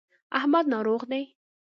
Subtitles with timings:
[0.39, 1.23] احمد ناروغ دی.